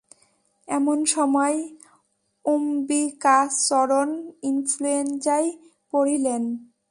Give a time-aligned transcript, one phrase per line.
[0.67, 1.57] এমন সময়
[2.45, 4.09] অম্বিকাচরণ
[4.43, 5.49] ইনফ্লুয়েঞ্জায়
[5.93, 6.43] পড়িলেন।